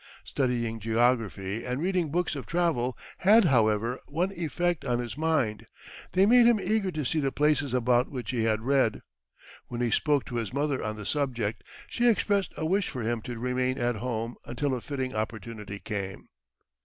[0.23, 5.67] Studying geography and reading books of travel had, however, one effect on his mind
[6.13, 9.03] they made him eager to see the places about which he had read.
[9.67, 13.21] When he spoke to his mother on the subject, she expressed a wish for him
[13.21, 16.29] to remain at home until a fitting opportunity came.